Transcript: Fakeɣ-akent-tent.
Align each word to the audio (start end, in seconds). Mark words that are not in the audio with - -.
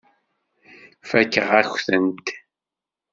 Fakeɣ-akent-tent. 1.09 2.27